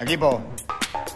[0.00, 0.40] Equipo,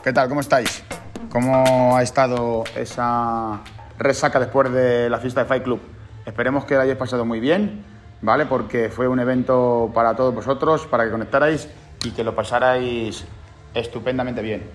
[0.03, 0.29] ¿qué tal?
[0.29, 0.85] ¿Cómo estáis?
[1.33, 3.61] ¿Cómo ha estado esa
[3.97, 5.81] resaca después de la fiesta de Fight Club?
[6.27, 7.83] Esperemos que la hayáis pasado muy bien,
[8.21, 8.45] ¿vale?
[8.45, 11.67] Porque fue un evento para todos vosotros, para que conectarais
[12.05, 13.25] y que lo pasarais
[13.73, 14.69] estupendamente bien.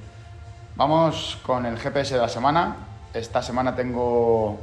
[0.76, 2.78] Vamos con el GPS de la semana.
[3.14, 4.60] Esta semana tengo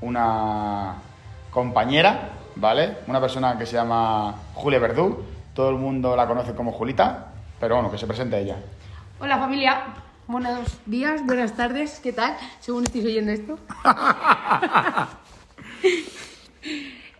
[0.00, 0.94] una
[1.50, 2.96] compañera, ¿vale?
[3.06, 5.22] Una persona que se llama Julia Verdú.
[5.52, 7.25] Todo el mundo la conoce como Julita,
[7.60, 8.56] pero bueno, que se presente ella.
[9.20, 9.82] Hola familia,
[10.26, 12.36] buenos días, buenas tardes, ¿qué tal?
[12.60, 13.58] Según estéis oyendo esto.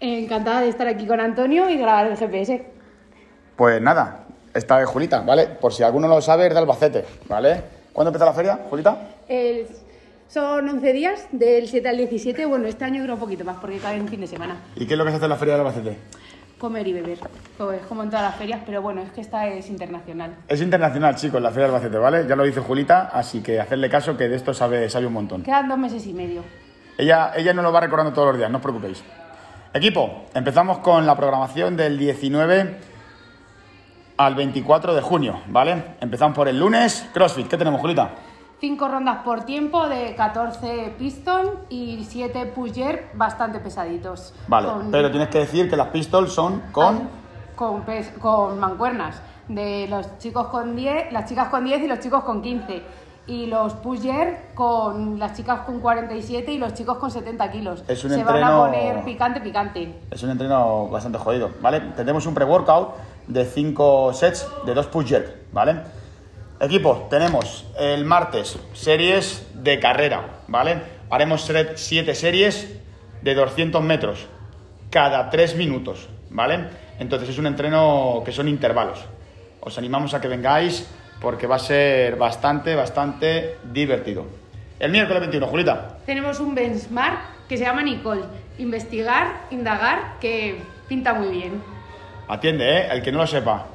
[0.00, 2.66] Encantada de estar aquí con Antonio y grabar el GPS.
[3.56, 5.46] Pues nada, esta es Julita, ¿vale?
[5.46, 7.62] Por si alguno no lo sabe, es de Albacete, ¿vale?
[7.92, 9.08] ¿Cuándo empieza la feria, Julita?
[9.28, 9.66] El-
[10.28, 12.46] son 11 días, del 7 al 17.
[12.46, 14.56] Bueno, este año dura un poquito más porque cae en fin de semana.
[14.74, 15.96] ¿Y qué es lo que se hace en la feria de Albacete?
[16.58, 17.18] Comer y beber,
[17.58, 20.36] pues como en todas las ferias, pero bueno, es que esta es internacional.
[20.48, 22.26] Es internacional, chicos, la feria de Albacete, ¿vale?
[22.26, 25.42] Ya lo dice Julita, así que hacerle caso que de esto sabe, sabe un montón.
[25.42, 26.42] Quedan dos meses y medio.
[26.96, 29.04] Ella, ella nos lo va recordando todos los días, no os preocupéis.
[29.74, 32.76] Equipo, empezamos con la programación del 19
[34.16, 35.84] al 24 de junio, ¿vale?
[36.00, 37.06] Empezamos por el lunes.
[37.12, 38.12] CrossFit, ¿qué tenemos, Julita?
[38.58, 44.32] Cinco rondas por tiempo de 14 piston y 7 push-jerk bastante pesaditos.
[44.48, 47.08] Vale, Con- pero tienes que decir que las pistols son con...
[47.54, 52.00] con, pes- con mancuernas de los chicos con 10, las chicas con 10 y los
[52.00, 52.82] chicos con 15.
[53.28, 57.84] Y los pusher con las chicas con 47 y los chicos con 70 kilos.
[57.88, 59.98] Es un Se van a entreno- poner picante, picante.
[60.10, 61.80] Es un entreno bastante jodido, ¿vale?
[61.94, 62.94] Tendremos un pre-workout
[63.26, 65.82] de 5 sets de 2 push jerk, ¿vale?
[66.58, 70.80] Equipo, tenemos el martes series de carrera, ¿vale?
[71.10, 71.42] Haremos
[71.74, 72.80] 7 series
[73.20, 74.26] de 200 metros
[74.88, 76.64] cada 3 minutos, ¿vale?
[76.98, 79.00] Entonces es un entreno que son intervalos.
[79.60, 80.88] Os animamos a que vengáis
[81.20, 84.24] porque va a ser bastante, bastante divertido.
[84.80, 85.98] El miércoles 21, Julita.
[86.06, 88.22] Tenemos un benchmark que se llama Nicole.
[88.56, 91.62] Investigar, indagar, que pinta muy bien.
[92.28, 92.88] Atiende, ¿eh?
[92.90, 93.66] El que no lo sepa.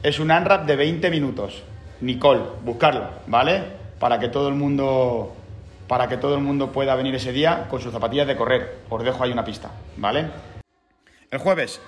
[0.00, 1.64] Es un unwrap de 20 minutos.
[2.00, 3.62] Nicole, buscarlo, ¿vale?
[3.98, 5.36] Para que todo el mundo
[5.86, 8.76] para que todo el mundo pueda venir ese día con sus zapatillas de correr.
[8.88, 10.26] Os dejo ahí una pista, ¿vale?
[11.32, 11.80] El jueves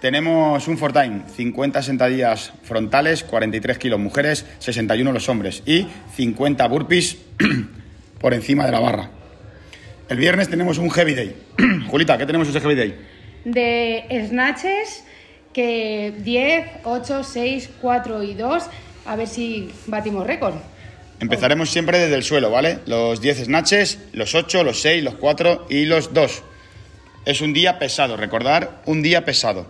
[0.00, 6.66] tenemos un for time, 50 sentadillas frontales, 43 kilos mujeres, 61 los hombres y 50
[6.68, 7.18] burpees
[8.20, 9.10] por encima de la barra.
[10.08, 11.36] El viernes tenemos un heavy day.
[11.90, 12.98] Julita, ¿qué tenemos ese heavy day?
[13.44, 15.04] De snatches,
[15.52, 18.64] que 10, 8, 6, 4 y 2.
[19.10, 20.54] A ver si batimos récord.
[21.18, 22.78] Empezaremos siempre desde el suelo, ¿vale?
[22.86, 26.42] Los 10 snatches, los 8, los 6, los 4 y los 2.
[27.24, 29.66] Es un día pesado, recordar, un día pesado.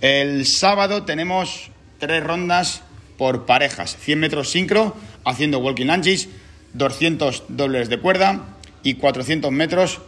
[0.00, 2.82] El sábado tenemos tres rondas
[3.18, 3.96] por parejas.
[3.96, 4.94] 100 metros sincro,
[5.24, 6.28] haciendo walking lunges,
[6.74, 8.44] 200 dobles de cuerda
[8.84, 10.02] y 400 metros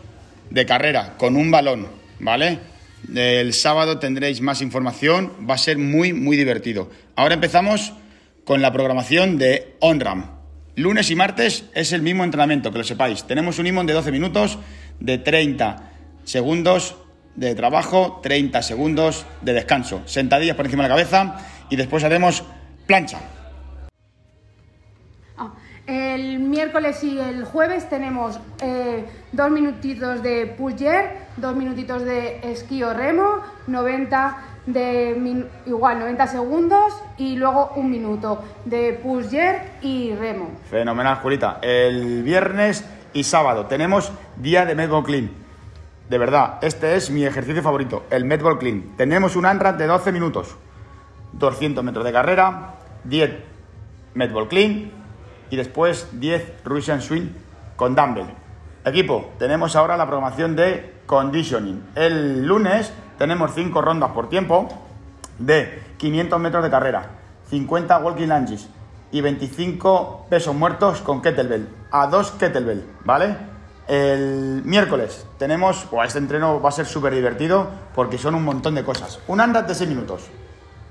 [0.50, 1.88] de carrera con un balón,
[2.20, 2.60] ¿vale?
[3.12, 6.88] El sábado tendréis más información, va a ser muy, muy divertido.
[7.16, 7.92] Ahora empezamos
[8.46, 10.30] con la programación de OnRAM.
[10.76, 13.24] Lunes y martes es el mismo entrenamiento, que lo sepáis.
[13.24, 14.58] Tenemos un imón de 12 minutos,
[15.00, 15.90] de 30
[16.22, 16.96] segundos
[17.34, 20.02] de trabajo, 30 segundos de descanso.
[20.06, 21.36] Sentadillas por encima de la cabeza
[21.70, 22.44] y después haremos
[22.86, 23.18] plancha.
[25.36, 25.52] Ah,
[25.88, 32.84] el miércoles y el jueves tenemos eh, dos minutitos de jerk, dos minutitos de esquí
[32.84, 40.15] o remo, 90 de igual 90 segundos y luego un minuto de push jerk y
[40.15, 40.50] remo.
[40.69, 41.59] Fenomenal, Julita.
[41.62, 45.31] El viernes y sábado tenemos día de medball clean.
[46.09, 48.97] De verdad, este es mi ejercicio favorito, el medball clean.
[48.97, 50.56] Tenemos un unwrap de 12 minutos,
[51.32, 52.75] 200 metros de carrera,
[53.05, 53.31] 10
[54.15, 54.91] medball clean
[55.50, 57.28] y después 10 Russian swing
[57.76, 58.45] con dumbbell.
[58.86, 61.88] Equipo, tenemos ahora la programación de conditioning.
[61.97, 64.69] El lunes tenemos 5 rondas por tiempo
[65.41, 67.11] de 500 metros de carrera,
[67.50, 68.69] 50 walking lunges
[69.11, 73.37] y 25 pesos muertos con kettlebell, a dos kettlebell, ¿vale?
[73.88, 78.76] El miércoles tenemos, buah, este entreno va a ser súper divertido porque son un montón
[78.76, 79.19] de cosas.
[79.26, 80.28] Un unwrap de 6 minutos.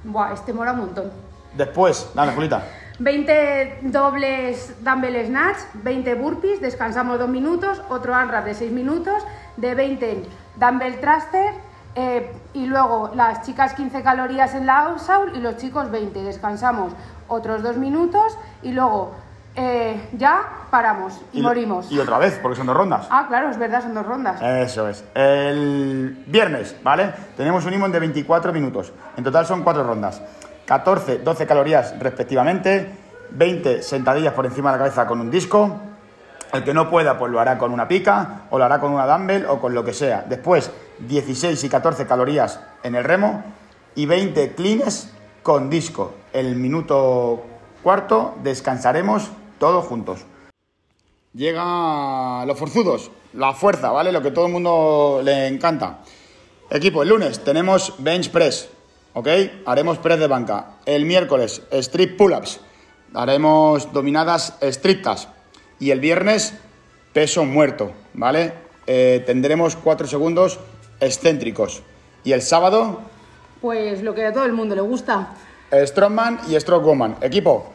[0.03, 1.11] Buah, este mola un montón.
[1.55, 2.61] Después, dale, Julita.
[2.99, 9.23] 20 dobles dumbbell snatch, 20 burpees, descansamos 2 minutos, otro unwrap de 6 minutos,
[9.57, 10.23] de 20
[10.55, 11.53] dumbbell thruster
[11.95, 16.23] eh, y luego las chicas 15 calorías en la outsole y los chicos 20.
[16.23, 16.93] Descansamos
[17.27, 19.13] otros 2 minutos y luego
[19.55, 21.91] eh, ya paramos y, lo- morimos.
[21.91, 23.07] Y otra vez, porque son dos rondas.
[23.09, 24.41] Ah, claro, es verdad, son dos rondas.
[24.41, 25.03] Eso es.
[25.13, 27.13] El viernes, ¿vale?
[27.37, 28.91] Tenemos un imón de 24 minutos.
[29.15, 30.21] En total son cuatro rondas.
[30.65, 32.89] 14, 12 calorías respectivamente
[33.31, 35.79] 20 sentadillas por encima de la cabeza con un disco.
[36.53, 39.05] El que no pueda, pues lo hará con una pica, o lo hará con una
[39.05, 40.25] dumbbell, o con lo que sea.
[40.27, 43.43] Después, 16 y 14 calorías en el remo
[43.95, 45.11] y 20 cleans
[45.43, 46.13] con disco.
[46.33, 47.43] El minuto
[47.83, 49.29] cuarto descansaremos
[49.59, 50.25] todos juntos.
[51.33, 54.11] Llega los forzudos, la fuerza, ¿vale?
[54.11, 55.99] Lo que todo el mundo le encanta.
[56.69, 58.69] Equipo, el lunes tenemos bench press,
[59.15, 59.27] ¿ok?
[59.65, 60.75] Haremos press de banca.
[60.85, 62.59] El miércoles, strip pull-ups.
[63.15, 65.29] Haremos dominadas estrictas.
[65.79, 66.53] Y el viernes,
[67.13, 68.53] peso muerto, ¿vale?
[68.85, 70.59] Eh, tendremos 4 segundos
[70.99, 71.81] excéntricos.
[72.23, 73.01] Y el sábado,
[73.61, 75.33] Pues lo que a todo el mundo le gusta.
[75.73, 77.17] Strongman y Strongwoman.
[77.21, 77.73] Equipo,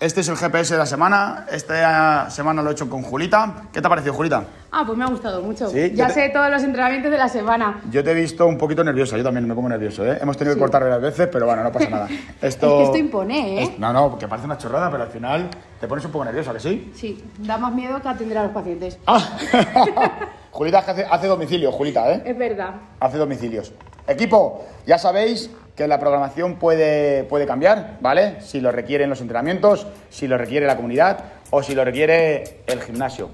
[0.00, 1.44] este es el GPS de la semana.
[1.52, 3.64] Esta semana lo he hecho con Julita.
[3.72, 4.44] ¿Qué te ha parecido, Julita?
[4.72, 5.68] Ah, pues me ha gustado mucho.
[5.68, 7.80] Sí, ya te- sé todos los entrenamientos de la semana.
[7.90, 10.18] Yo te he visto un poquito nerviosa, yo también me pongo nervioso, ¿eh?
[10.22, 12.08] Hemos tenido que cortar varias veces, pero bueno, no pasa nada.
[12.40, 12.66] Esto...
[12.70, 13.62] Es que esto impone, ¿eh?
[13.64, 15.50] Es- No, no, porque parece una chorrada, pero al final
[15.80, 16.92] te pones un poco nerviosa, ¿que sí?
[16.94, 18.98] Sí, da más miedo que atender a los pacientes.
[19.06, 19.36] Ah.
[20.52, 22.22] Julita es que hace, hace domicilio, Julita, ¿eh?
[22.24, 22.74] Es verdad.
[23.00, 23.72] Hace domicilios.
[24.06, 25.50] Equipo, ya sabéis
[25.80, 28.42] que la programación puede, puede cambiar, ¿vale?
[28.42, 32.82] Si lo requieren los entrenamientos, si lo requiere la comunidad o si lo requiere el
[32.82, 33.30] gimnasio.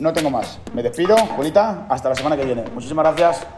[0.00, 0.58] No tengo más.
[0.72, 1.84] Me despido, Julita.
[1.90, 2.64] Hasta la semana que viene.
[2.72, 3.57] Muchísimas gracias.